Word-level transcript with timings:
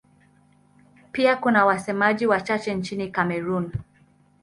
Pia 1.11 1.35
kuna 1.35 1.65
wasemaji 1.65 2.25
wachache 2.27 2.75
nchini 2.75 3.11
Kamerun. 3.11 3.71